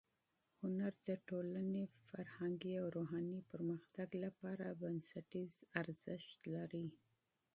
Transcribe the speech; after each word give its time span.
هنر 0.59 0.93
د 1.07 1.09
ټولنې 1.27 1.83
فرهنګي 2.09 2.73
او 2.81 2.85
روحاني 2.97 3.39
پرمختګ 3.51 4.07
لپاره 4.23 4.77
بنسټیز 4.81 5.53
اهمیت 5.81 6.33
لري. 6.55 6.85